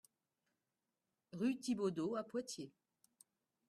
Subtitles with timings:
[1.33, 2.73] Rue Thibaudeau à Poitiers